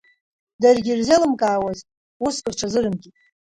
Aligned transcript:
Даргьы 0.61 0.91
илзеилымкаауаз 0.93 1.79
уск 2.25 2.45
рҽазырымкит. 2.51 3.15